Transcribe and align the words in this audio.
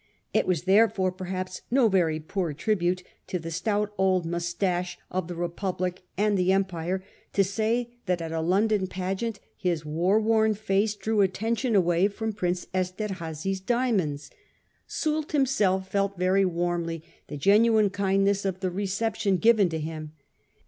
It 0.33 0.47
was 0.47 0.63
therefore, 0.63 1.11
perhaps, 1.11 1.61
no 1.69 1.87
very 1.87 2.19
poor 2.19 2.53
tribute 2.55 3.03
to 3.27 3.37
the 3.37 3.51
stout 3.51 3.93
old 3.99 4.25
moustache 4.25 4.97
of 5.11 5.27
the 5.27 5.35
Republic 5.35 6.01
'and 6.17 6.35
the 6.35 6.51
Empire 6.51 7.03
to 7.33 7.43
say 7.43 7.93
that 8.07 8.19
at 8.19 8.31
a 8.31 8.41
London 8.41 8.87
pageant 8.87 9.39
his 9.55 9.85
war 9.85 10.19
worn 10.19 10.55
face 10.55 10.95
drew 10.95 11.21
attention 11.21 11.75
away 11.75 12.07
from 12.07 12.33
Prince 12.33 12.65
Es 12.73 12.91
terhazy's 12.91 13.59
diamonds. 13.59 14.31
Soult 14.87 15.33
himself 15.33 15.91
felt 15.91 16.17
very 16.17 16.45
warmly 16.45 17.03
the 17.27 17.37
genuine 17.37 17.91
kindness 17.91 18.43
of 18.43 18.59
the 18.61 18.71
reception 18.71 19.37
given 19.37 19.69
to 19.69 19.77
him. 19.77 20.13